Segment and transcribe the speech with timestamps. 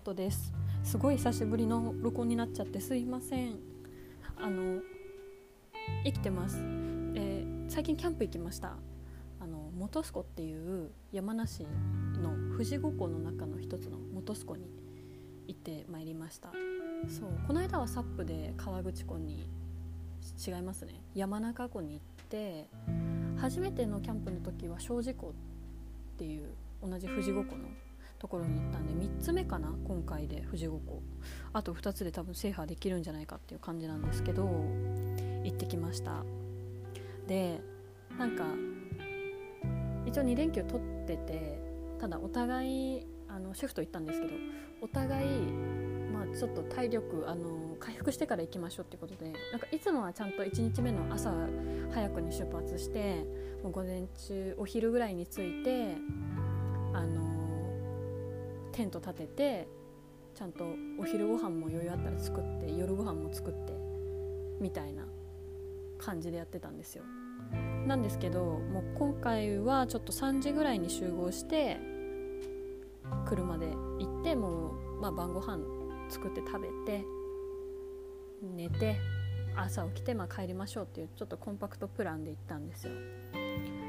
[0.00, 0.54] ことです。
[0.82, 3.58] すごい久しぶりの録音になっちゃってすいません。
[4.38, 4.80] あの
[6.04, 6.56] 生きてます、
[7.14, 8.78] えー、最近キャンプ行きました。
[9.40, 11.66] あの本栖湖っていう山梨
[12.22, 14.70] の富士五湖の中の一つの本栖湖に
[15.48, 16.50] 行ってまいりました。
[17.06, 19.50] そうこの間はサップで河口湖に
[20.46, 20.94] 違いますね。
[21.14, 22.70] 山中湖に行って
[23.36, 25.34] 初めてのキャンプの時は庄司湖
[26.14, 26.48] っていう
[26.82, 27.68] 同じ富士五湖の
[28.20, 31.02] ところに行ったんで3つ目かな今回で富士五湖
[31.54, 34.44] あと2つで多分制覇できるんじゃないかっていう感じなんですけど
[35.42, 36.22] 行ってきました。
[37.26, 37.60] で
[38.18, 38.44] なんか
[40.04, 41.60] 一応2連休取ってて
[41.98, 44.34] ただお互いあのシェフと行ったんですけど
[44.82, 45.28] お互い
[46.12, 51.32] まあちょっと体力あの回復してから行きましょうってことでなんかいつもはちゃんと1日目の朝
[51.92, 53.24] 早くに出発して
[53.62, 55.94] もう午前中お昼ぐらいに着いて
[56.92, 57.29] あの
[58.72, 59.68] テント立てて
[60.34, 60.64] ちゃんと
[60.98, 63.72] お昼ご飯も余裕あったら作って夜ご飯も作って
[64.60, 65.04] みたいな
[65.98, 67.04] 感じでやってたんですよ。
[67.86, 71.78] なんですけどもう今回はちょっと3時ぐらいに集合して
[73.26, 75.58] 車で行ってもう、まあ、晩ご飯
[76.08, 77.04] 作って食べて
[78.54, 78.96] 寝て
[79.56, 82.92] 朝起きてまあ帰りましょうっていうちょっとコンパクトプランで行ったんですよ。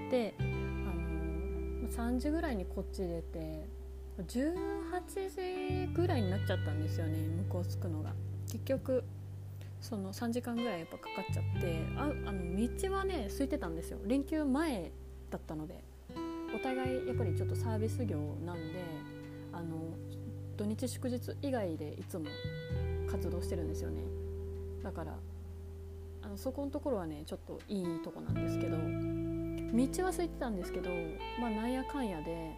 [0.10, 3.68] であの3時ぐらいにこっち出て
[4.24, 8.14] 18時ぐらいになっちゃったんですよね向こう着くのが。
[8.52, 9.04] 結局
[9.80, 14.00] その3時間ぐらいやっぱかかっちゃってああの道はね空いてたんですよ。
[14.06, 14.92] 連休前
[15.30, 15.84] だったので。
[16.54, 18.84] お互いやっぱりちょっとサービス業なんで
[19.54, 19.78] あの
[20.58, 22.26] 土日祝日以外でいつも
[23.10, 24.02] 活動してるんですよね。
[24.84, 25.18] だから
[26.24, 30.90] あのそこのところはねちょっといいとこなんですけど道は空いてたんですけど
[31.40, 32.56] まあなんやかんやで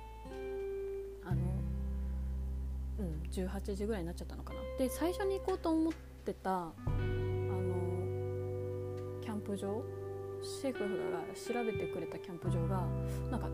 [3.34, 4.60] 18時ぐらいになっちゃったのかな。
[4.78, 5.94] で最初に行こうと思っ
[6.26, 6.94] てたあの
[9.22, 9.84] キャンプ場
[10.42, 10.80] シェフ
[11.12, 12.86] が調べてくれたキャンプ場が
[13.32, 13.48] なんか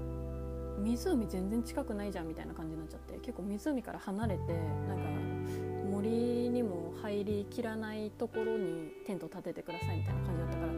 [0.79, 4.53] 湖全然近くないじゃんみたいな感じになっちゃって結構湖から離れて
[4.87, 5.03] なんか
[5.89, 10.73] 森にも入りきらないところにテント立ててくださいみたいな感じだったから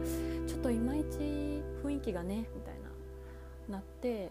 [0.46, 1.18] ちょっといまいち
[1.84, 2.74] 雰囲気がねみたい
[3.68, 4.30] ななって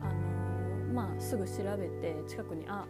[0.00, 2.84] あのー、まあすぐ調べて近くにあ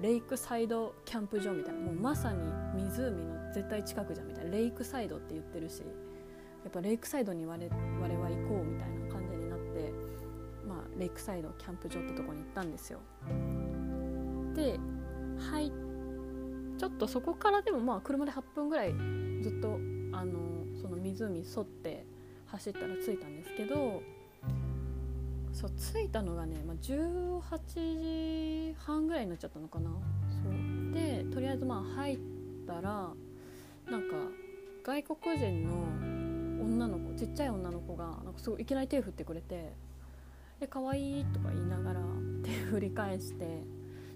[0.00, 2.38] レイクサイドキャンプ場みたいなもうまさに
[2.74, 5.84] 湖の絶対近くじゃんみたいなレイクサイドって言ってるしや
[6.68, 9.92] っぱレイクサイドに我々は行こうみたいな感じになって
[10.66, 13.00] まあレイクサイドキャンプ場ってとこに行ったんですよ。
[14.54, 14.78] で
[15.50, 15.88] 入って
[16.78, 18.94] ちょっとそこからでもまあ車で8分ぐらい
[19.42, 19.78] ずっと
[20.12, 22.06] あのその湖沿って
[22.46, 24.00] 走ったら着いたんですけど
[25.58, 29.90] そう着いたのがね、まあ、18時半ぐらいになっちゃったのかな。
[29.90, 30.94] そう。
[30.94, 32.18] でとりあえずまあ入っ
[32.64, 33.10] たら
[33.90, 34.14] なんか
[34.84, 39.72] 外国人の女の子ちっちゃい女の子がなんかすごいいきなり手振ってくれて
[40.60, 42.00] 「で可愛いとか言いながら
[42.44, 43.64] 手振り返して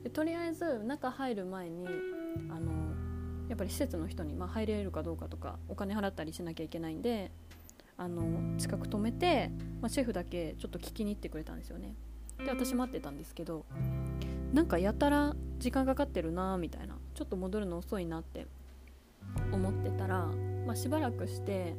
[0.04, 1.88] でとりあえず中入る前に
[2.50, 2.70] あの
[3.48, 7.32] やっぱり施設の人に、まあ、入れるかどうかとかお金払ったりしなきゃいけないんで
[7.96, 11.94] あの近く止めて、まあ、シェフだけちょっと聞きに行ってくれたんですよね。
[12.38, 13.64] で私待ってたんですけど
[14.52, 18.46] なんかやたら時間かかってるなみたいなちょっと戻るの遅いなって
[19.52, 20.26] 思ってたら、
[20.66, 21.74] まあ、しばらくして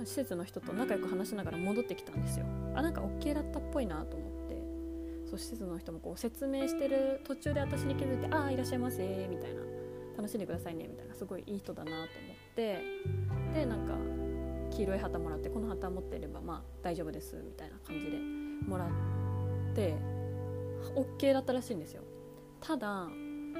[0.00, 2.46] 施設の人と仲良く話しながら戻ってきたんですよ。
[2.74, 4.62] あなんか OK だったっぽいなと思って
[5.26, 9.62] そう施設の人もこう説明してる途中で私に気づいて「ああいらっしゃいませ」みたいな
[10.16, 12.06] 「楽しんでくださいね」みたいなすごいいい人だなと思っ
[12.56, 12.80] て
[13.54, 13.94] でなんか
[14.76, 18.18] 黄色い旗もらってこの旗持ってればまあ大丈夫ですみたいな感じで
[18.66, 18.88] もらっ
[19.74, 19.94] て
[20.96, 22.02] OK だったらしいんですよ。
[22.60, 23.08] ただ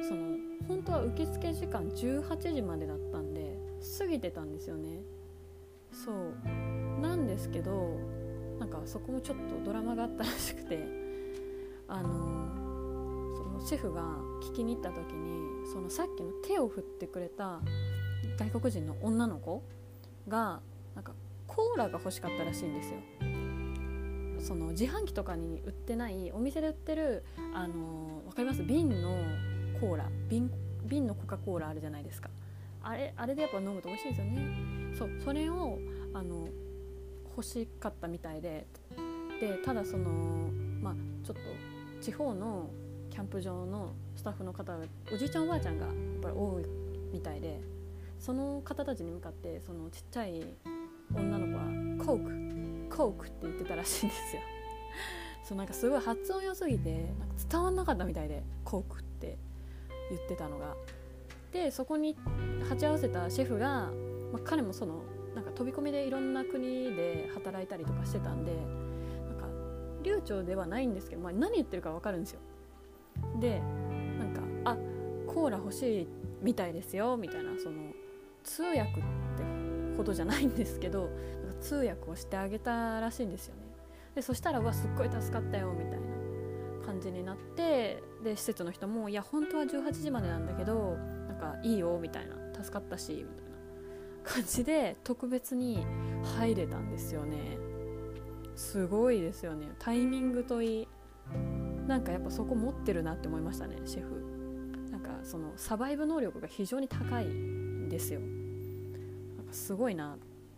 [0.08, 0.36] その
[0.66, 3.58] 本当は受付時間18時までだったんで
[3.98, 5.02] 過ぎてたんですよね。
[5.92, 6.34] そう。
[7.00, 7.98] なんですけど
[8.58, 10.86] なんかそこもちょっとドラマがあったらしくて
[11.88, 14.02] あのそのシェフが
[14.42, 17.60] 聞きに行った時にそのさっきの手を振ってくれた
[18.38, 19.62] 外国人の女の子
[20.28, 20.60] が
[20.94, 21.12] なんか
[21.46, 22.96] コーラが欲しかったらしいんですよ。
[24.40, 27.24] その自販機とかに売ってないお店で売ってる
[27.54, 28.62] あの分かります？
[28.62, 29.16] 瓶の
[29.80, 30.08] コーラ。
[30.28, 30.50] 瓶
[30.84, 32.28] 瓶のコカ・コーラあるじゃないですか。
[32.82, 34.96] あれあれでやっぱ飲むと美味しいんですよね。
[34.98, 35.78] そうそれを
[36.12, 36.48] あの
[37.36, 38.66] 欲しかったみたいで。
[39.40, 40.10] でただその
[40.80, 41.42] まあちょっと
[42.00, 42.68] 地方の
[43.10, 44.76] キャンプ場のスタッフの方
[45.12, 46.64] おじいちゃんおばあちゃんがやっぱり多い
[47.12, 47.60] みたいで。
[48.18, 50.44] その方たちに向かってそのちっちゃい
[51.14, 51.64] 女の子は
[52.04, 54.42] 「コークコーク」って言ってたらしいんですよ。
[55.44, 59.38] そうなんかすごい発音良すぎてなんか伝わんなかったみたいで「コーク」って
[60.10, 60.76] 言ってたのが。
[61.52, 62.16] でそこに
[62.66, 63.90] 鉢合わせたシェフが、
[64.32, 65.02] まあ、彼もその
[65.34, 68.52] なんか飛び込みでいろんな国で働いたりとかしてたんで
[69.28, 69.46] なんか
[70.02, 72.40] 流暢ではないんですけど、まあ、何言ってるか分かるんですよ。
[73.38, 73.60] で
[74.18, 74.76] なんか「あ
[75.26, 76.08] コーラ欲しい
[76.40, 77.92] みたいですよ」みたいなその
[78.42, 79.02] 通訳って
[79.96, 81.10] ほどじゃないんですけど
[81.44, 83.62] なんか通訳をしてあげたらしいんですよね。
[84.14, 90.96] でそしたら「うわすっごい助かったよ」みたいな感じになってで施設の人も「いや本当は18時までなんだけど
[91.28, 93.52] なんかいいよ」みたいな「助かったし」みたいな
[94.22, 95.84] 感じで特別に
[96.36, 97.58] 入れたんですよね。
[98.54, 99.72] すごいですよね。
[99.78, 100.88] タイミングといい
[101.86, 104.90] なんかやっぱそこ持ってるなって思いましたねシェフ。
[104.90, 108.20] なんかそのサバイブ能力が非常に高いんですよ。
[109.52, 110.16] すごいな。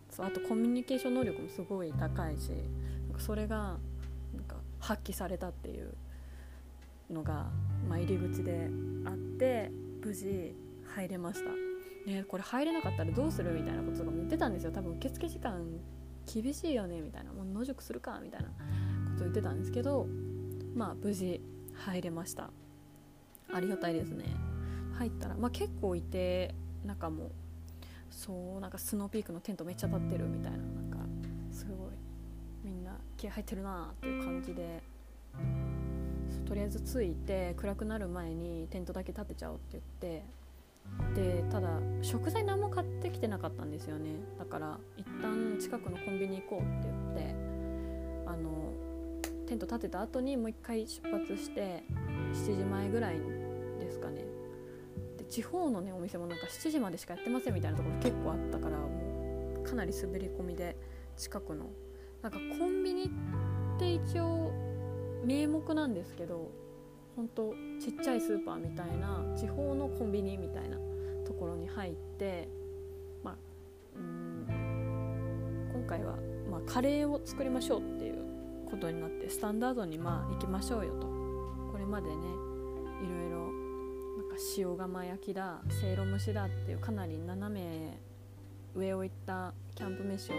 [0.09, 3.77] そうあとコミュニケーション能力もすごい高いしなんかそれが
[4.33, 5.93] なんか発揮されたっていう
[7.11, 7.51] のが、
[7.89, 8.69] まあ、入り口で
[9.05, 9.71] あって
[10.01, 10.55] 無事
[10.95, 11.49] 入れました。
[12.09, 14.71] ねこれ入れなかったらどうするみたいなこととかも言ってたんですよ。
[14.71, 15.65] 多分受付時間
[16.31, 17.33] 厳しいよねみたいな。
[17.33, 18.53] もう野宿するかみたいなこ
[19.17, 20.07] と言ってたんですけど
[20.75, 21.41] まあ無事
[21.73, 22.51] 入れました。
[23.53, 24.25] ありがたいですね。
[24.97, 26.55] 入ったら、まあ、結構いて
[26.85, 27.31] 中も
[28.15, 30.97] そうなんかスノーピークのテントめっちゃ立ってるみたいななんか
[31.51, 31.75] すごい
[32.63, 34.81] みんな気合入ってるなっていう感じで。
[36.47, 40.23] とりあえず着いて暗くなる前にテントだけ立てちゃおうって言って
[41.15, 44.11] でただ食材何も買ってきてなかったんですよね。
[44.37, 47.35] だから一旦近くのコンビニ行こうって言って
[48.27, 48.71] あの
[49.47, 51.83] テント立てた後にもう一回出発して
[52.33, 53.15] 7時前ぐらい
[53.79, 54.23] ですかね。
[55.35, 60.77] 地方のねお店もなんか7時までしかやってませんみたいなところ結構あったからもうかなり滑り込みで
[61.17, 61.65] 近くの。
[62.21, 64.53] なんかコンビニって一応
[65.25, 66.49] 名目なんですけど
[67.17, 70.77] 本当ちっちゃいスーパーみたいな地方のコンビニみたいな
[71.25, 72.47] ところに入って
[73.21, 73.35] まあ
[73.97, 76.15] うん今回は、
[76.49, 78.15] まあ、カレーを作りましょうっていう
[78.71, 81.07] ことになってスタンダードにまあ行きましょうよと。
[81.71, 82.15] これまでね
[83.03, 83.44] いろいろ
[84.35, 87.97] か塩釜焼きだせいろ蒸しだっていうかなり斜め
[88.75, 90.35] 上を行ったキャンプ飯を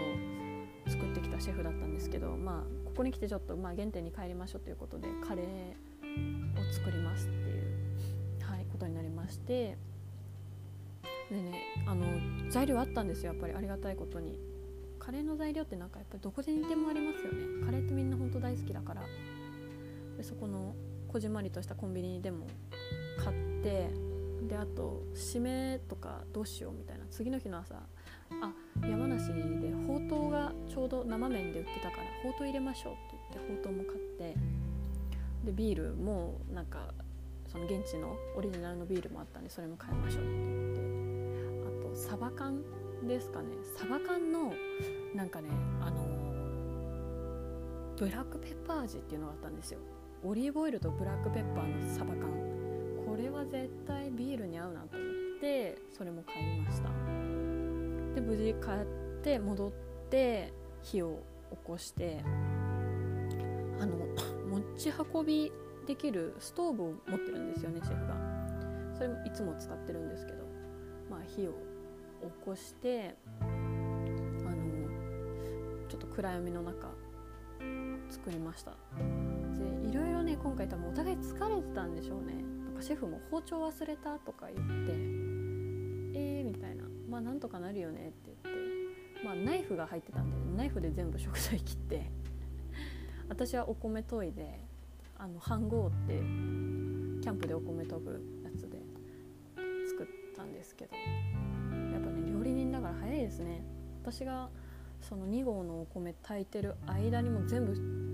[0.87, 9.77] 作ってきたシェフだったんですけどまあここに来てちょっとまあ原点に帰りましょうということでカレーを作りますっていう、はい、ことになりまして
[11.29, 12.05] でねあの
[12.51, 14.39] 材料あったんですよやっぱりありがたいことに。
[14.99, 17.65] カレーの材料ってなんかやっぱりどこでにでもありますよね。
[17.65, 19.03] カレーってみんな本当大好きだから。
[20.17, 20.75] でそこの
[21.17, 22.45] こじんまりとしたコンビニでも
[23.17, 23.89] 買って
[24.47, 28.51] であと締めとかどうしようみたいな次の日の朝あ
[28.87, 33.01] 山梨でほうとうがちょうど生麺で売ってたからほうとう入れましょうって
[33.33, 34.35] 言ってほうとうも買って
[35.43, 36.93] でビールもなんか
[37.51, 40.81] その現地のオリジナルのビールもあったんでそれも買いましょうって言って
[41.87, 42.61] あとサバ缶
[43.07, 43.47] ですかね。
[43.75, 44.53] サバ缶の
[45.15, 45.49] なんかね
[45.81, 45.97] あの
[47.97, 49.79] ブラックペッパー味っていうのがあったんですよ。
[50.23, 52.29] オリーブオイルとブラックペッパーのサバ缶。
[53.05, 56.89] これは絶対ビールに合うなと思ってそれも買いました。
[58.15, 59.71] で無事帰って戻っ
[60.09, 62.23] て火を起こして
[63.79, 63.95] あの
[64.49, 65.51] 持ち運び
[65.85, 68.15] できるストーブを持ってるんですよねシェフが。
[68.95, 70.47] それもいつも使ってるんですけど。
[71.09, 71.57] まあ火を起
[72.43, 74.55] こしてあの
[75.87, 76.89] ちょっと暗闇の中
[78.09, 78.73] 作りました。
[79.87, 82.33] いろいろね今回多分お互い疲れてたんでしょうね。
[82.65, 84.91] なんかシェフも包丁忘れたとか言って
[86.19, 86.83] えーみたいな。
[87.09, 89.23] まあなんとかなるよねって言って。
[89.23, 92.11] まあナイフが入ってたんでナイフで全部食材切って。
[93.29, 94.59] 私はお米研いで
[95.17, 98.11] あの飯盒ってキャンプでお米研ぐ
[98.43, 98.81] やつで
[99.87, 100.95] 作ったんですけど。
[100.95, 103.63] やっぱね料理人だから早いですね。
[104.01, 104.49] 私が
[105.01, 108.06] その2合のお米炊いてる間にも全部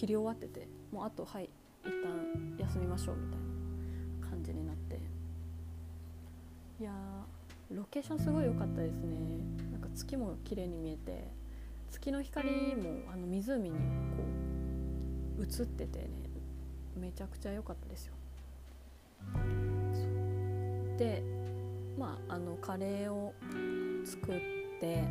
[0.00, 1.50] 切り終わっててもうあとはい
[1.84, 3.38] 一旦休みましょうみたい
[4.22, 4.98] な感じになって。
[6.80, 6.90] いや
[7.70, 9.18] ロケーションすごい良かったですね。
[9.70, 11.28] なんか月も綺麗に見えて
[11.90, 13.76] 月の光もあの湖にこ
[15.38, 16.08] う映っててね
[16.98, 18.14] めちゃくちゃ良かったですよ。
[20.96, 21.22] で
[21.98, 23.34] まああのカレーを
[24.06, 24.40] 作っ
[24.80, 25.04] て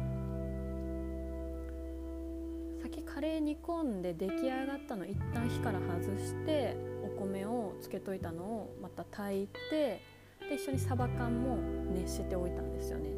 [3.19, 10.01] カレー煮込んで出来上がったの一旦火から外してお米をつけといたのをまた炊いて
[10.47, 11.57] で一緒にサバ缶も
[11.93, 13.09] 熱しておいたんですよね。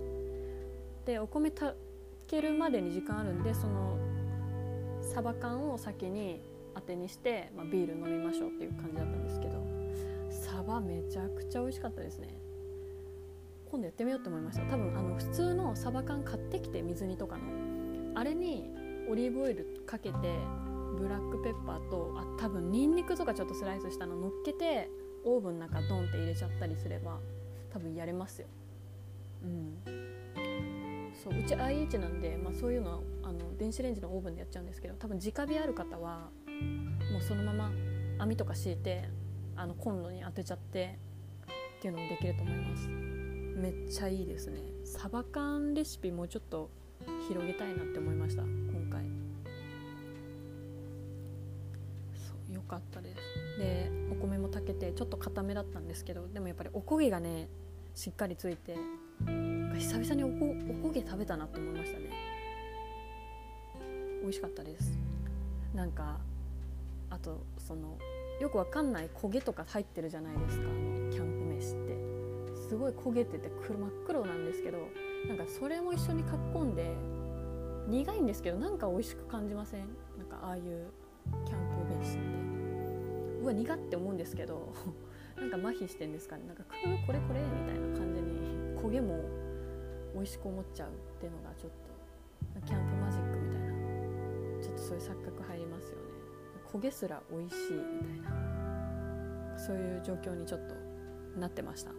[1.06, 1.76] でお米た
[2.28, 3.96] けるまでに時間あるんでその
[5.04, 6.42] サバ缶を先に
[6.74, 9.64] 当てにして、まあ、ビール飲みましょうっていう感じだったんですけど
[10.32, 12.28] サバめちゃくちゃ美味しかったですね。
[13.70, 14.64] 今度やってみようと思いました。
[14.64, 17.44] 多分あの普通のサバ缶買ってきて水煮とかの。
[18.16, 18.81] あれに
[19.12, 20.18] オリーブオイルかけて
[20.98, 24.90] ブラックペッパーとあ多分ニンニクとかちょっとスライスしたの乗っけて
[25.26, 27.20] オーブンの中ドンって入れちゃったりすれば
[27.74, 28.48] 多分やれますよ。
[29.44, 29.78] うん。
[31.22, 36.30] そううち IH なんで、まあ、そういうのはあの電子レンジのオーブンでやっちゃうんですけど多分直火ある方は
[37.12, 37.72] もうそのまま
[38.18, 39.10] 網とか敷いて
[39.58, 40.98] あのコンロに当てちゃって
[41.80, 42.88] っていうのもできると思います。
[42.88, 44.62] めっちゃいいですね。
[44.86, 46.70] サバ缶レシピもうちょっと
[47.28, 48.44] 広げたいなって思いました。
[52.72, 53.16] かったです。
[53.60, 57.50] でお米も炊けてちょっと固めだったんですけどでもやっぱりおこげがね
[57.94, 58.78] しっかりついて
[59.78, 62.10] 久々におこおこげ食べたなって思いましたね。
[64.22, 64.98] 美味しかったです。
[65.76, 66.20] なんか
[67.10, 67.98] あとその
[68.40, 70.64] よくわかんない焦げとか入ってるじゃないですか。
[70.64, 71.92] あのキャンプ飯って。
[72.70, 74.78] すごい焦げてて真っ黒なんですけど
[75.28, 76.96] なんかそれも一緒にかっこんで
[77.90, 79.82] 苦いんですけどなんか美味しく感じません？
[80.18, 80.64] なんかああいう
[81.46, 81.60] キャン
[81.90, 82.41] プ飯って。
[83.42, 84.74] うわ苦って思うんですけど
[85.38, 86.44] なんか麻痺してんですかね。
[86.46, 89.24] なんかくーこれこれみたいな感じに焦げも
[90.14, 96.04] 美味しく思っちゃうっていうのがちょっとキャンプマジックみたいなちょっとそういう錯覚入りますよね。
[96.72, 101.92] 焦げすら美味しいみたいなそういう状況にちょっとなってました。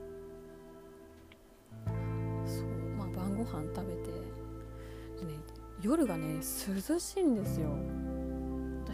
[2.45, 5.39] そうまあ晩ご飯食べてね
[5.81, 7.69] 夜がね涼しいんですよ。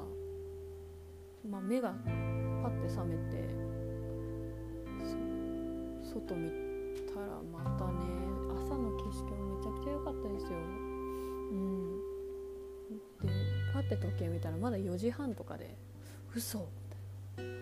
[1.48, 1.94] まあ、目が
[2.62, 3.48] パッて覚めて
[6.02, 6.61] 外見
[7.22, 7.92] たらまたね
[8.64, 10.58] 朝の景色もめちゃくちゃ良かったですよ。
[10.58, 12.00] うん、
[13.22, 13.28] で
[13.72, 15.76] パッて時計見たらまだ4時半とかで
[16.34, 16.64] 嘘み
[17.36, 17.52] たいな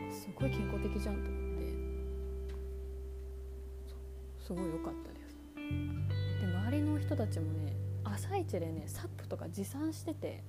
[0.00, 1.74] なんかすごい健康的じゃんと思って
[4.46, 5.36] すごい良かったです。
[6.40, 10.42] で周りの人たちもね朝一でねサップとか持参してて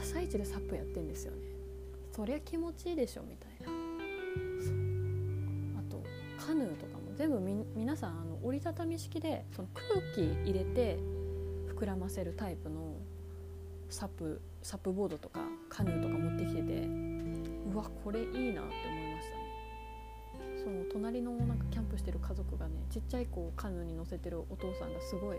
[0.00, 1.38] 朝一でサップやってんですよね
[2.12, 3.49] そりゃ気持ちいいでしょみたいな
[6.60, 10.98] ヌーとかも全部み皆さんあの折りたたみ式でその空気入れて
[11.74, 12.96] 膨らませるタイプの
[13.88, 16.86] サップサップボードとかカヌーとか持ってきてて
[17.72, 19.40] うわこれいいなって思いましたね。
[20.62, 25.38] その隣のなんかキャンプしてる家族がねちっちゃい子をカヌーに乗せてるお父さんがすごい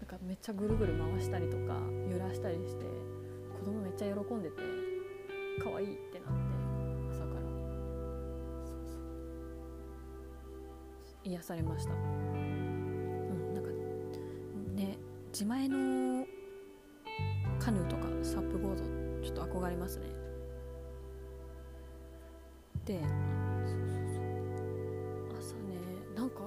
[0.00, 1.78] なんかめっちゃぐるぐる回したりとか
[2.10, 2.84] 揺らしたりして
[3.58, 4.56] 子供めっちゃ喜んでて
[5.62, 6.13] 可愛いって。
[11.24, 11.94] 癒されました。
[11.94, 13.70] うんなんか
[14.74, 14.98] ね
[15.32, 16.26] 自前の
[17.58, 18.84] カヌーとかサップボード
[19.24, 20.06] ちょっと憧れますね。
[22.84, 23.00] で
[25.38, 25.60] 朝ね
[26.14, 26.42] なんか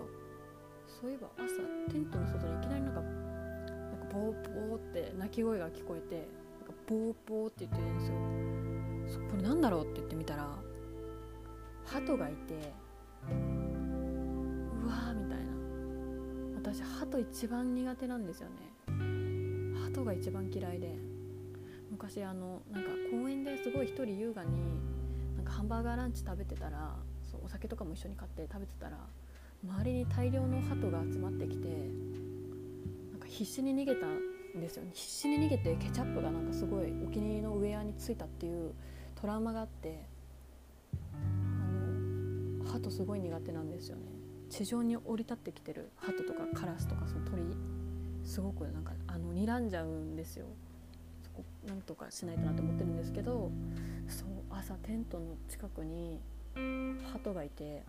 [0.85, 1.45] そういえば朝
[1.91, 6.27] テントの外にいきなりなんかなんかボーボーって鳴き声が聞こえて
[6.59, 8.15] なんかボーボーって言ってるんですよ。
[9.31, 10.47] これなんだろうって言ってみたら
[11.85, 12.73] 鳩がいて
[14.87, 15.45] うわーみたいな。
[16.55, 18.55] 私鳩一番苦手なんですよね。
[19.83, 20.95] 鳩が一番嫌いで。
[21.91, 24.49] 昔あのなんか公園ですごい一人優雅に
[25.35, 26.95] なんかハンバーガーランチ食べてたら
[27.31, 28.97] そうお酒とかも一緒に買って食べてたら
[29.63, 34.91] 周りに大量の鳩が集まってきてなんか必死に逃げたんですよね。
[34.93, 38.73] 必死に逃げてケチャップがなんかすごいお気に入りのウェアについたっていう
[39.15, 40.05] トラウマがあって
[41.13, 41.17] あ
[42.63, 44.16] の鳩すごい苦手なんですよね。
[44.49, 47.43] 地上に降り立ってきてる鳩とかカラスとかその鳥
[48.23, 50.45] すごくなんかあの睨んじゃうんですよ。
[51.23, 53.51] そこなんとかしないとなと思ってるんですけど
[54.07, 56.19] そう朝テントの近くに
[57.13, 57.83] 鳩がいて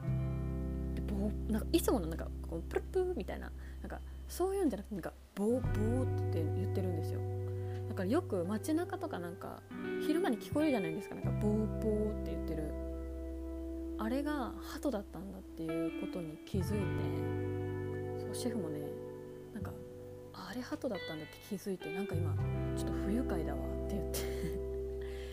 [0.95, 3.51] でボーなんかいつものなんかこうプルプーみたいな
[3.81, 7.21] なんかそういうんじゃなくてなんかボーボーって言ってるんですよ。
[7.89, 9.61] だからよく街中とかなんか
[10.07, 12.65] 昼間に聞こえるじゃないですかなんかボーボーって言ってる。
[14.01, 15.38] あれが鳩だったんだ。
[15.59, 18.79] っていうことに気づいてそうシェフもね
[19.53, 19.73] なんか
[20.33, 22.33] あれ鳩だったんだって気づいてなんか今
[22.77, 24.19] ちょっと不愉快だわって言って。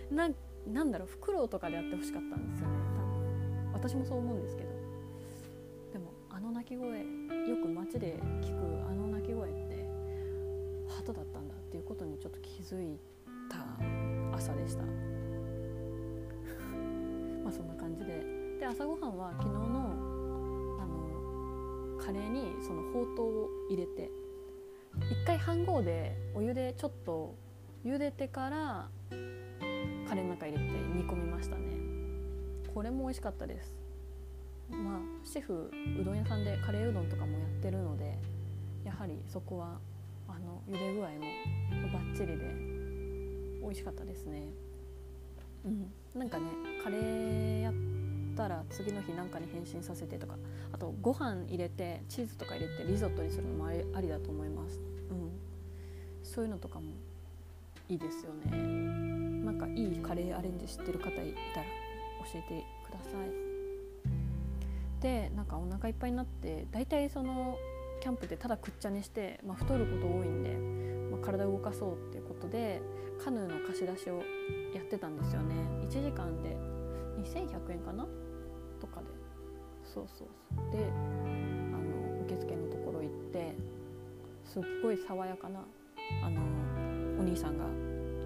[0.16, 0.30] な
[0.66, 3.74] なんだろうフクロウとかでやってほしかったんですよね多分。
[3.74, 4.70] 私もそう思うんですけど。
[5.94, 7.06] でもあの鳴き声よ
[7.62, 9.88] く街で聞くあの鳴き声って
[10.90, 12.98] 鳩だったんだっていうことにちょっと気づい
[13.48, 13.58] た
[14.36, 14.84] 朝でした。
[17.44, 18.46] まあそんな感じで。
[18.60, 19.95] で朝ごはんは昨日のあの
[22.06, 24.12] カレーにそのほうとうを入れて
[25.10, 27.34] 一回飯盒でお湯でちょっと
[27.84, 28.90] 茹でてから
[30.08, 31.64] カレーの中入れて煮込みましたね。
[32.74, 33.74] これも美味しかったです。
[34.70, 38.18] まあシェフうどん屋さんでカレーうどんとかもやってるので
[38.84, 39.80] やはりそこは
[40.28, 41.20] あの茹で具合も
[41.92, 42.54] バッチリで
[43.62, 44.50] 美味しかったですね。
[45.66, 45.92] うん。
[46.14, 46.46] なんかね
[46.84, 47.72] カレーや
[48.36, 50.36] ったら次の日なんかに変身させてとか
[50.74, 54.82] あとご飯入れてチーズとか入れてリゾットにするのもありありだと思います。
[55.10, 55.32] うん。
[56.22, 56.92] そういうのとかも
[57.88, 58.52] いいですよね。
[59.46, 61.12] なんかいいカレーアレンジ知ってる方い
[61.54, 61.66] たら
[62.26, 63.56] 教えてください。
[65.02, 67.58] でなんかお腹いっぱいになって大体その
[68.02, 72.82] キャンプでただくっちゃにして、まあ、太ること多いんで、まあ、体を動かそうっていうことで
[73.24, 74.22] カヌーの貸し出しを
[74.74, 75.56] やってたんですよね。
[75.84, 76.58] 1時間で
[77.22, 78.06] 2100円かな？
[79.96, 83.56] そうそうそうであの受付のところ行って
[84.44, 85.62] すっごい爽やかな
[86.22, 86.42] あの
[87.18, 87.64] お兄さんが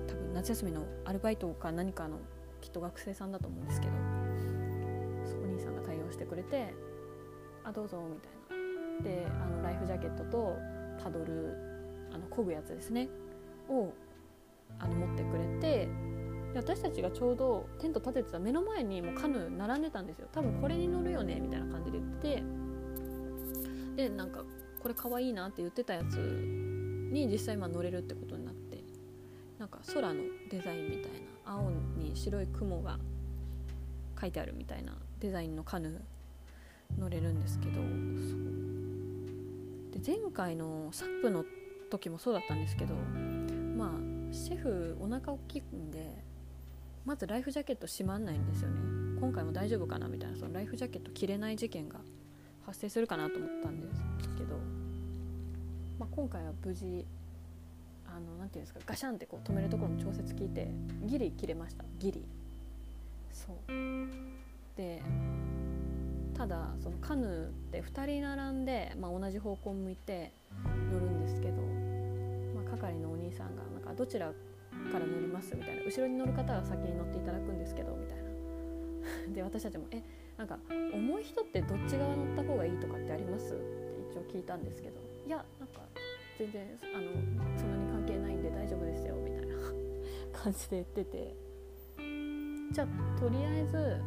[0.08, 2.18] 多分夏休みのアルバイトか何かの
[2.60, 6.74] きっと学生さんだと思うんですけどお兄さんが対応してくれて
[7.64, 8.40] 「あどうぞ」みたいな。
[9.04, 10.58] であのライフジャケットと
[11.02, 11.56] パドル
[12.12, 13.08] あの漕ぐやつですね
[13.70, 13.94] を
[14.78, 15.88] あの持ってくれて
[16.54, 20.28] で私たちがちょうどテント立ててた目の前にもうカヌー並んでたんですよ。
[20.32, 22.44] 多分これに乗るよねみたいな感じで言ってて。
[23.96, 24.44] でなんか
[24.82, 28.80] これかわいいなって言ってたやつに実際ま乗れるってことになって。
[29.60, 31.12] なんか空のデザインみたい
[31.46, 32.98] な青に白い雲が
[34.20, 37.82] 書いてあるみたいなデザインのカヌー乗れるんですけど。
[39.92, 41.44] で前回のサップの
[41.90, 42.96] 時もそうだったんですけど。
[42.96, 46.24] まあシェフお腹大きいんで
[47.06, 49.00] まずライフジャケット閉まんないんですよね。
[49.20, 52.00] 今回も大丈夫かなみたいなそのライフジャケット着れない事件が
[52.66, 54.02] 発生するかなと思ったんです
[54.38, 54.56] けど、
[56.00, 57.06] まあ、今回は無事
[58.08, 60.70] あのなんていうんですかガシャンってこう止めるところの調節聞いて
[61.04, 61.84] ギリ切れました。
[62.00, 62.26] ギリ。
[63.34, 63.72] そう。
[64.78, 65.02] で
[66.34, 70.32] ただそのカヌーって2人並んで、まあ、同じ方向向いて
[70.90, 71.56] 乗るんですけど、
[72.56, 74.32] まあ、係のお兄さんがなんかどちら
[74.90, 75.84] から乗りますみたいな。
[75.84, 78.30] 後ろに乗る方は先に乗っていただくんですけどみたいな。
[79.34, 80.02] で私たちも「え
[80.38, 80.60] なんか
[80.94, 83.64] 重い人ってどっち側乗った方がいいとかってあります?」って
[84.12, 85.82] 一応聞いたんですけど「いやなんか
[86.38, 87.12] 全然あの
[87.58, 89.56] そんなに関係ないんで大丈夫ですよ」みたいな。
[90.34, 91.36] 感じで言ってて。
[92.72, 93.98] じゃあとりあえず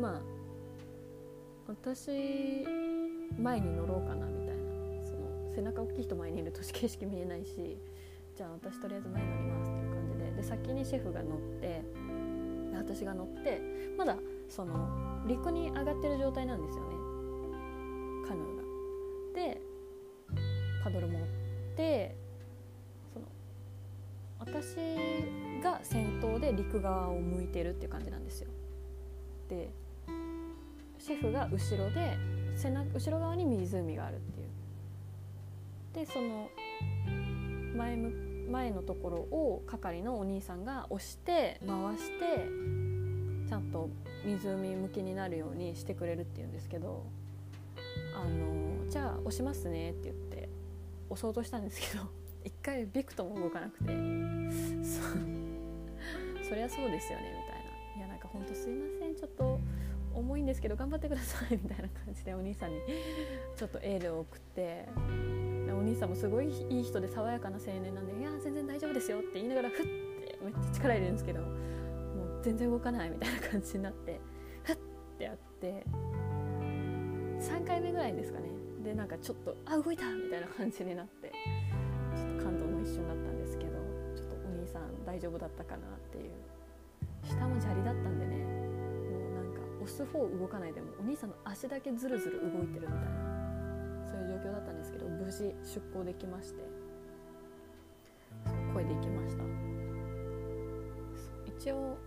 [0.00, 0.22] まあ
[1.68, 2.64] 私
[3.38, 5.04] 前に乗ろうかなみたいな。
[5.04, 7.78] その背中大きい人前にいると景色見えないし。
[8.36, 9.79] じゃあ私とりあえず前に乗りますって
[10.40, 11.82] で先にシェフが乗って
[12.72, 13.60] 私が乗って
[13.98, 14.16] まだ
[14.48, 16.90] その陸に上がってる状態なんですよね
[18.26, 18.62] カヌーが。
[19.34, 19.60] で
[20.82, 21.22] パドル持っ
[21.76, 22.16] て
[23.12, 23.26] その
[24.38, 24.76] 私
[25.62, 28.48] が先頭で陸側を向いてるっていう感じなんですよ。
[29.50, 29.68] で
[30.98, 32.16] シェフが後ろで
[32.56, 36.48] 背中後ろ側に湖があるっていうでその
[37.76, 42.48] 前む前のところを係のお兄さんが押して回して
[43.48, 43.88] ちゃんと
[44.24, 47.04] 湖向きになるようにしてくれるっていうんですけど
[48.14, 50.48] あのじゃあ押しますねって言って
[51.08, 52.04] 押そうとしたんですけど
[52.44, 53.92] 一回ビクとも動かなくて
[54.84, 55.02] そ
[56.48, 57.70] そりゃそうですよねみたいな。
[57.96, 59.60] いやなんかほんとすいませんちょっと
[60.14, 62.80] 重いんですけど頑張ってくださいみたいな感じでお兄さんに
[63.56, 64.88] ちょっとエールを送って
[65.90, 71.50] 兄さんもすごいいい人で爽やかな青年なんで「いや全然大丈夫ですよ」って言いながらふってめっちゃ力入れるんですけどもう
[72.42, 74.20] 全然動かないみたいな感じになって
[74.62, 74.76] ふっ
[75.18, 75.84] てやって
[77.40, 78.48] 3回目ぐらいですかね
[78.84, 81.32] でなんかちょっと「あ動いた!」みたいな感じになって
[82.14, 83.70] ちょっと感動の一瞬だったんですけど
[84.14, 86.30] ちょっとお兄さん大丈夫だったかなっていう
[87.24, 93.29] 下も砂利だったんでねもうなんか押す方動かないでもお兄さんの足だけずるずる動いてるみたいな
[94.90, 96.62] ですけど無事出航できまして
[98.72, 99.44] 声で行きました。
[101.46, 101.98] 一応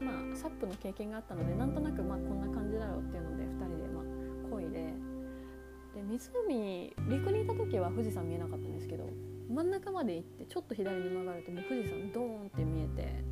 [0.00, 4.04] まあサップの経験があったのでなんとなくまあこんな感じだろうっていうので2人でまあ
[4.56, 4.94] 漕いで。
[5.94, 9.08] で湖陸にいた時は富士山見えなかったんですけど
[9.48, 13.24] 真ん中まで行ってちょっと左に曲がるともう富士山ドーンって見えて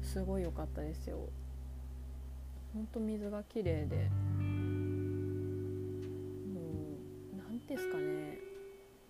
[0.00, 1.18] すごい良かったですよ。
[2.72, 4.08] ほんと水が綺麗で。
[7.74, 8.38] ですかね。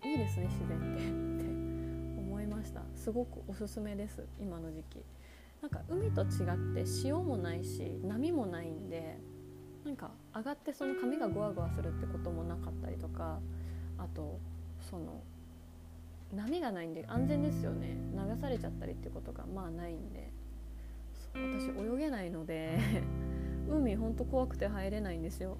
[0.03, 1.03] いいですね自然って。
[1.03, 2.81] って思いました。
[2.95, 5.05] すごくおすすめです今の時期。
[5.61, 9.17] なんか海と違って潮もないし波もないんで
[9.83, 13.39] なんか上がってその髪がゴワゴワするってこともなかったりとか
[13.97, 14.39] あと
[14.81, 15.23] その
[16.33, 17.95] 波がないんで安全ですよね。
[18.13, 20.31] 流されちゃったりってことがまあないんで。
[21.33, 22.79] 私泳げないので
[23.69, 25.57] 海ほんと怖くて入れないんですよ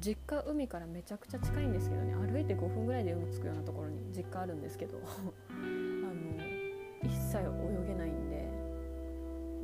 [0.00, 6.36] 実家海からめちゃくちゃ近いんですけどね歩いて5分ぐらいで海着くようなところに実家あるんですけどあの
[7.02, 8.48] 一切泳げないんで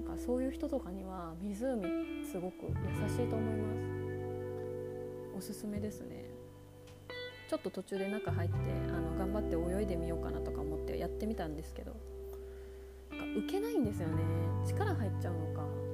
[0.05, 1.83] なんかそういう人とかには湖
[2.25, 3.93] すごく優しいと思います。
[5.35, 6.25] おすすめですね。
[7.49, 8.57] ちょっと途中で中入って
[8.89, 11.95] あの頑張って泳いでみようかなとか思ってやってみたんですけど
[13.11, 14.23] なんか浮けないんですよね。
[14.67, 15.92] 力入っちゃうのか。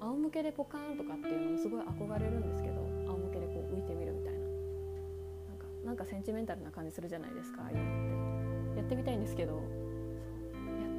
[0.00, 4.38] 仰向けでポカーンとかっていうのもすごい憧れるんですけど仰向けでこう浮いてみるみたいな。
[4.38, 4.46] なん
[5.58, 7.82] かなんかセンチメンタルな感じするじゃないですかああいうの
[8.72, 8.78] って。
[8.78, 9.62] やってみたいんですけどやっ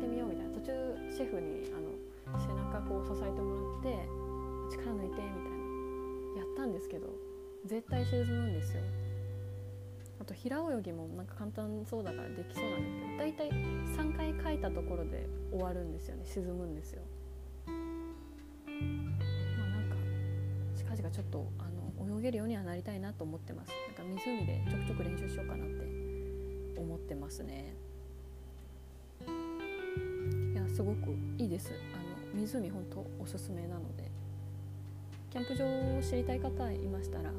[0.01, 0.51] てみようみたいな。
[0.53, 0.73] 途中
[1.15, 4.05] シェフにあの背中こう支えてもらって
[4.75, 5.59] 力抜いてみたいな。
[6.37, 7.07] やったんですけど
[7.65, 8.81] 絶対沈むんですよ。
[10.21, 16.23] あと平泳ぎもなんか簡単そうだからできそうなんですけど大体3回書いたところで終わるんですよね。
[16.25, 17.01] 沈むんですよ。
[21.19, 21.67] ちょっとあ
[22.07, 23.71] の泳げるようにはなりたいなと思ってます。
[23.87, 27.75] なんか湖でちょくちょく練習しようかなって思ってますね。
[30.53, 31.73] いやすごくいいです。
[31.93, 31.97] あ
[32.31, 34.09] の湖本当おすすめなので。
[35.29, 35.65] キャンプ場
[35.97, 37.31] を知りたい方いましたら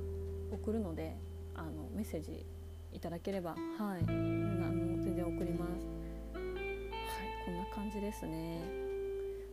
[0.52, 1.16] 送るので
[1.56, 2.46] あのメッセージ
[2.92, 3.58] いただければはい。
[3.58, 5.86] あの全然送ります。
[6.34, 6.44] はい
[7.46, 8.60] こんな感じですね。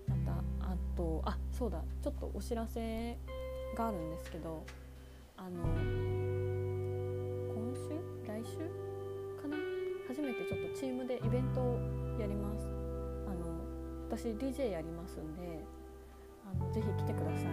[0.05, 0.33] また
[0.69, 1.81] あとあそうだ。
[2.03, 3.17] ちょっとお知らせ
[3.75, 4.63] があるんですけど
[5.35, 5.63] あの
[7.53, 7.89] 今週？
[8.27, 8.57] 来週
[9.41, 9.57] かな？
[10.07, 11.79] 初めてちょっとチームでイベントを
[12.19, 12.65] やります。
[13.27, 13.45] あの
[14.09, 15.59] 私 DJ やりますんで
[16.45, 17.47] あのぜひ来てください。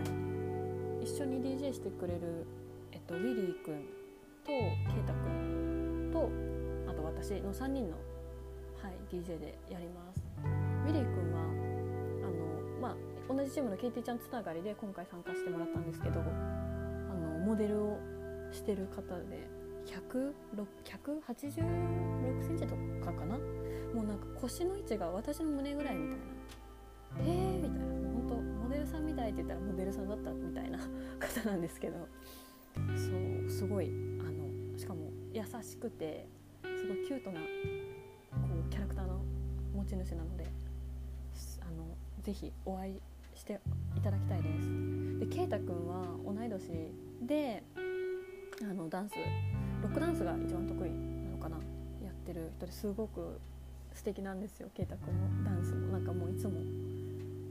[1.02, 2.46] 一緒に DJ してくれる、
[2.92, 3.84] えっと、ウィリーくん
[4.44, 4.62] とケ
[4.98, 6.30] イタくんと
[6.90, 7.96] あと私の3人の、
[8.82, 10.22] はい、DJ でやります。
[10.86, 11.40] ウィリーくんは、
[13.28, 16.24] 同じチームのケイティちゃんつながりで今回参加してもらったんですけどあ
[17.14, 17.98] のモデルを
[18.52, 19.48] してる方で
[19.86, 21.52] 186
[22.42, 23.38] センチとかかな？
[23.94, 26.24] もうなんか腰の位置が私の胸ぐらいみたいな。
[27.20, 27.76] えーみたいな。
[28.14, 30.78] 本当モデルさんみたいって言ったらモデルさんだったみたいな
[31.20, 32.08] 方なんですけど。
[32.96, 33.86] そうすごい
[34.20, 36.26] あのしかも優しくて
[36.62, 37.46] すごいキュートなこ
[38.66, 39.20] うキャラクターの
[39.76, 40.44] 持ち主なので
[41.60, 41.86] あの
[42.20, 43.00] ぜひお会い
[43.44, 43.60] して
[43.94, 45.20] いただきたいです。
[45.20, 46.62] でケイタくんは同い年
[47.26, 47.62] で
[48.62, 49.16] あのダンス
[49.82, 51.58] ロックダンスが一番得意なのかな？
[52.02, 53.38] やってる人ですごく
[53.92, 55.88] 素敵なんですよケイタくんのダンスも。
[55.88, 56.54] なんかもういつも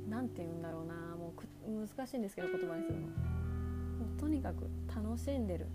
[0.09, 0.95] 何て言うんだろうな？
[1.15, 1.31] も
[1.67, 3.05] う難しいんですけど言葉にするの。
[3.05, 3.11] も
[4.17, 5.67] うとにかく楽しんでる。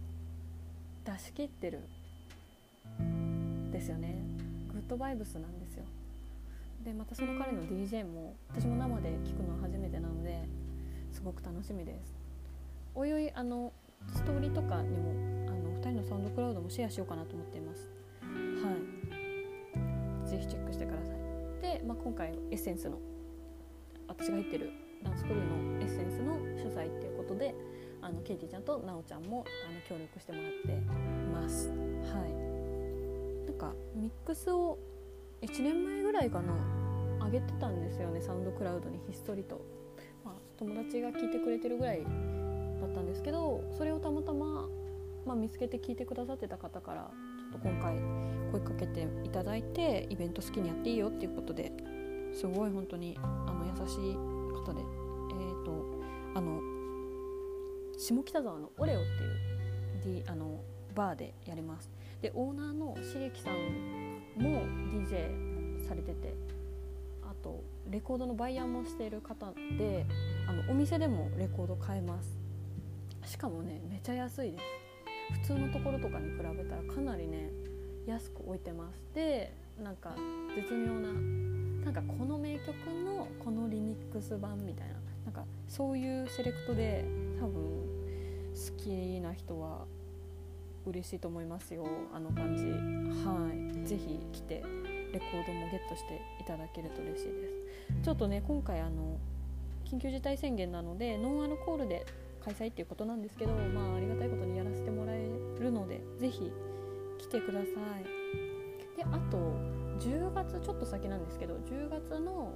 [1.04, 1.78] 出し切ってる。
[3.70, 4.16] ですよね。
[4.72, 5.67] グッドバイブスなんですよ。
[6.84, 10.48] でまたその彼の DJ も私も生で聞くのは初めてなので
[11.10, 12.14] すごく楽しみです。
[12.94, 13.72] おいおいあの
[14.14, 15.10] ストーリーとかにも
[15.48, 17.90] あの2人のサウンドクラウドもシェアしようかなと思っています。
[18.22, 18.72] は
[20.24, 20.28] い。
[20.28, 21.16] ぜひチェックしてください。
[21.62, 22.98] で、まあ、今回エッセンスの
[24.06, 24.70] 私が入ってる
[25.02, 27.54] ダンスクルーのエッセンスの主催っていうことで
[28.00, 30.80] あのケイティちゃんとナオちゃんもあの協力してもらって
[31.32, 31.68] ます。
[31.68, 31.74] は
[32.26, 33.46] い。
[33.46, 34.78] なんかミックスを
[35.42, 36.78] 1年前ぐらいかな。
[37.28, 39.60] 上げてたんですよねサウンドクラウドにひっそりと、
[40.24, 42.02] まあ、友達が聞いてくれてるぐらい
[42.80, 44.66] だったんですけどそれをたまたま
[45.26, 47.10] まあ、見つけて聞いてくださってた方から
[47.52, 47.98] ちょっと今回
[48.50, 51.70] 声かけていただいてイベント好きにやっていいよっていうことで
[52.32, 56.00] すごい本当にあの優しい方でえっ、ー、と
[56.34, 56.62] あの
[57.98, 59.02] 下北沢のオレオっ
[60.02, 60.60] ていう、あの
[60.94, 61.90] バーでやります。
[62.22, 64.07] でオーナーの茂樹さん
[64.38, 66.34] も DJ されてて
[67.22, 70.06] あとレコードのバイヤーもしている方で
[70.48, 72.38] あのお店でもレコード買えます。
[73.24, 74.64] しかもねめちゃ安いです。
[75.40, 77.50] 普通のところとかに比べたらかなりね
[78.06, 79.14] 安く置いてます。
[79.14, 80.14] でなんか
[80.56, 81.12] 絶妙な
[81.84, 82.68] なんかこの名曲
[83.04, 84.94] のこのリミックス版みたいな
[85.26, 87.04] なんかそういうセレクトで
[87.38, 87.52] 多分
[88.54, 89.84] 好きな人は
[90.88, 91.86] 嬉しいと思いますよ。
[92.12, 92.64] あの感じ。
[92.64, 93.86] はい。
[93.86, 94.62] 是非来て
[95.12, 98.02] レコードもゲットしていただけると嬉しいです。
[98.02, 99.18] ちょっとね今回あの
[99.84, 102.04] 緊急事態宣言なのでノンアルコールで
[102.40, 106.52] 開催っていうことなんですけどまあありがたいことにやらせてもらえるので是非
[107.18, 108.96] 来てください。
[108.96, 109.38] であと
[110.00, 112.54] 10月ちょっと先なんですけど10月の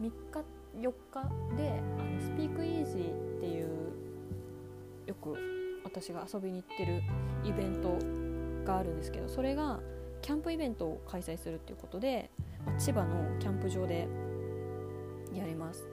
[0.00, 0.44] 3日
[0.78, 1.22] 4日
[1.56, 3.68] であのスピークイージーっていう
[5.06, 5.55] よく
[5.86, 7.02] 私が遊びに行ってる
[7.44, 7.96] イベント
[8.66, 9.78] があるんですけどそれが
[10.20, 12.30] キャンプイベントを開催するっていうことで、
[12.64, 14.08] ま千葉のキャンプ場で
[15.32, 15.86] やります。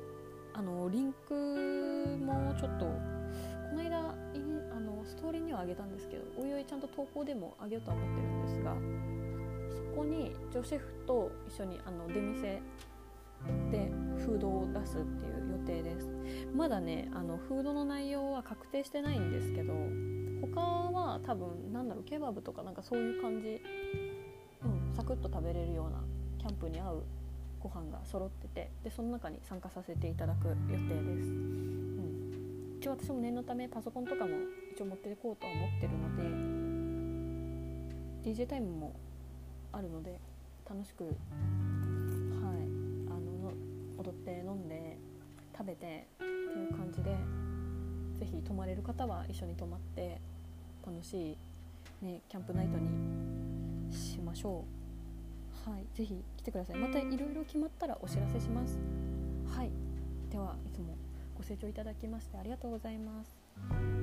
[0.56, 8.76] あのリンクもちょっとこの間あのストーリーにはあげたんですけどおいおいちゃんと投稿でもあげようとは思ってるんですが
[9.92, 12.62] そこにジョシェフと一緒にあの出店
[13.72, 16.10] でフードを出すっていう予定です。
[16.56, 19.74] まだねあのフードの内容は確定してないんですけど
[20.42, 23.62] 他は多分なんだろうケバブとかなんかそういう感じ、
[24.64, 26.04] うん、サクッと食べれるような
[26.38, 27.04] キャンプに合う
[27.60, 31.30] ご飯が揃っててでその中に参加させていただく予定です。
[31.30, 32.78] うん。
[32.78, 34.32] 一応私も念のためパソコンとかも
[34.76, 36.16] 一応持っていこうとは思ってるの
[38.24, 38.94] で DJ タイムも
[39.72, 40.20] あるので
[40.70, 41.16] 楽しく
[44.24, 44.98] って飲んで
[45.56, 47.16] 食べてっていう感じで
[48.18, 50.20] 是非泊まれる方は一緒に泊まって
[50.86, 51.38] 楽し
[52.02, 54.64] い、ね、キャンプナイトにしましょ
[55.68, 55.70] う。
[55.70, 56.78] はい是非来てください。
[56.78, 58.80] またいろいろ決まったらお知らせします。
[59.56, 59.72] はい。
[60.30, 60.96] ではいつも
[61.38, 64.03] ご清聴いただきましてありがとうございます。